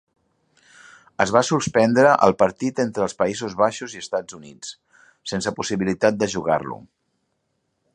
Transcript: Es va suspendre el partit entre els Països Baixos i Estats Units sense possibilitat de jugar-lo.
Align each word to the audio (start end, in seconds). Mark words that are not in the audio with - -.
Es 1.25 1.33
va 1.35 1.43
suspendre 1.49 2.15
el 2.29 2.33
partit 2.39 2.81
entre 2.85 3.05
els 3.09 3.15
Països 3.21 3.55
Baixos 3.63 3.95
i 3.99 4.03
Estats 4.07 4.41
Units 4.41 4.75
sense 5.35 5.57
possibilitat 5.61 6.23
de 6.25 6.35
jugar-lo. 6.37 6.85